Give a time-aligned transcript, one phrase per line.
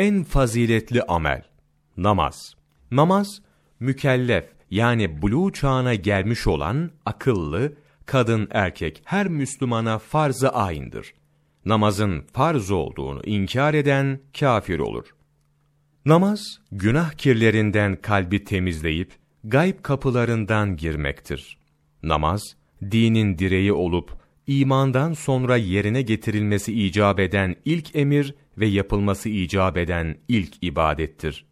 [0.00, 1.42] en faziletli amel,
[1.96, 2.54] namaz.
[2.90, 3.42] Namaz,
[3.80, 7.72] mükellef yani buluğ çağına gelmiş olan akıllı,
[8.06, 11.14] kadın erkek her Müslümana farz-ı ayindir.
[11.64, 15.06] Namazın farz olduğunu inkar eden kafir olur.
[16.04, 19.12] Namaz, günah kirlerinden kalbi temizleyip,
[19.44, 21.58] gayb kapılarından girmektir.
[22.02, 22.56] Namaz,
[22.90, 30.16] dinin direği olup, imandan sonra yerine getirilmesi icap eden ilk emir ve yapılması icap eden
[30.28, 31.46] ilk ibadettir.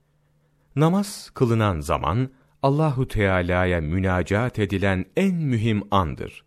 [0.76, 2.30] Namaz kılınan zaman,
[2.62, 6.44] Allahu Teala'ya münacat edilen en mühim andır.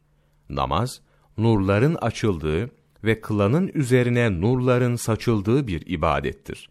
[0.50, 1.02] Namaz,
[1.38, 2.70] nurların açıldığı
[3.04, 6.70] ve kılanın üzerine nurların saçıldığı bir ibadettir.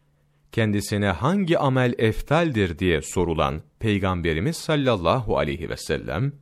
[0.52, 6.32] Kendisine hangi amel eftaldir diye sorulan Peygamberimiz sallallahu aleyhi ve sellem,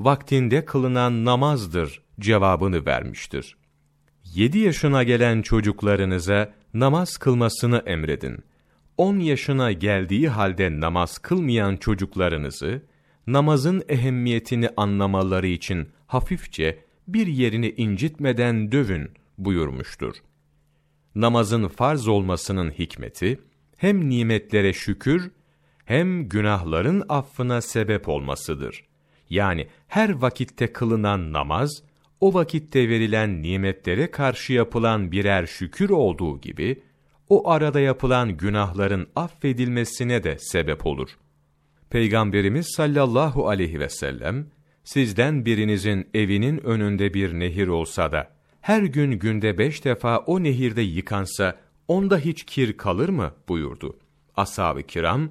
[0.00, 3.56] vaktinde kılınan namazdır cevabını vermiştir.
[4.34, 8.38] 7 yaşına gelen çocuklarınıza namaz kılmasını emredin.
[8.98, 12.82] 10 yaşına geldiği halde namaz kılmayan çocuklarınızı,
[13.26, 20.16] namazın ehemmiyetini anlamaları için hafifçe bir yerini incitmeden dövün buyurmuştur.
[21.14, 23.40] Namazın farz olmasının hikmeti,
[23.76, 25.30] hem nimetlere şükür,
[25.84, 28.85] hem günahların affına sebep olmasıdır.
[29.30, 31.82] Yani her vakitte kılınan namaz,
[32.20, 36.82] o vakitte verilen nimetlere karşı yapılan birer şükür olduğu gibi,
[37.28, 41.08] o arada yapılan günahların affedilmesine de sebep olur.
[41.90, 44.46] Peygamberimiz sallallahu aleyhi ve sellem,
[44.84, 50.82] sizden birinizin evinin önünde bir nehir olsa da, her gün günde beş defa o nehirde
[50.82, 53.98] yıkansa, onda hiç kir kalır mı buyurdu.
[54.36, 55.30] Ashab-ı kiram,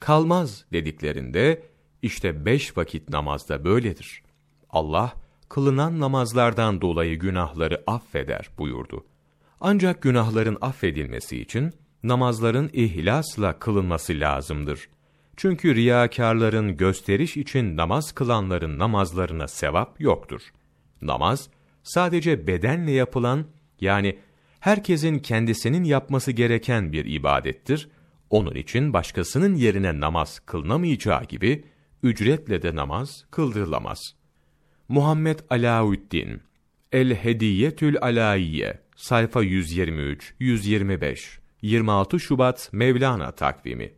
[0.00, 1.62] kalmaz dediklerinde,
[2.02, 4.22] işte beş vakit namazda böyledir.
[4.70, 5.12] Allah,
[5.48, 9.04] kılınan namazlardan dolayı günahları affeder buyurdu.
[9.60, 11.72] Ancak günahların affedilmesi için,
[12.02, 14.88] namazların ihlasla kılınması lazımdır.
[15.36, 20.40] Çünkü riyakarların gösteriş için namaz kılanların namazlarına sevap yoktur.
[21.02, 21.48] Namaz,
[21.82, 23.44] sadece bedenle yapılan,
[23.80, 24.18] yani
[24.60, 27.88] herkesin kendisinin yapması gereken bir ibadettir.
[28.30, 31.64] Onun için başkasının yerine namaz kılınamayacağı gibi,
[32.02, 34.14] ücretle de namaz kıldırılamaz.
[34.88, 36.42] Muhammed Alaüddin
[36.92, 43.92] El Hediyetül Alaiye sayfa 123 125 26 Şubat Mevlana takvimi